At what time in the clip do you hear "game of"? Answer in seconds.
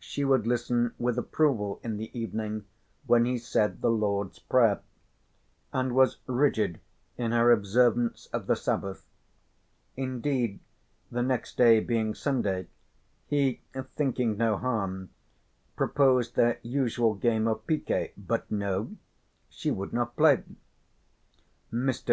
17.14-17.64